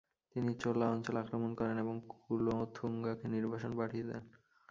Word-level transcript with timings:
তিনি 0.35 0.51
চোলা 0.53 0.85
অঞ্চল 0.89 1.15
আক্রমণ 1.17 1.51
করেন 1.55 1.77
এবং 1.77 1.95
কুলোথুঙ্গাকে 2.13 3.25
নির্বাসনে 3.27 3.75
পাঠিয়ে 3.77 4.05
দেন। 4.09 4.23